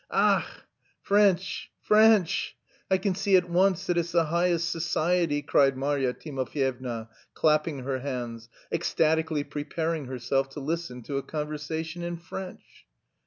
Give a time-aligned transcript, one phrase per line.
[0.09, 0.43] "Ach!
[1.03, 1.69] French!
[1.79, 2.55] French!
[2.89, 7.99] I can see at once that it's the highest society," cried Marya Timofyevna, clapping her
[7.99, 12.87] hands, ecstatically preparing herself to listen to a conversation in French.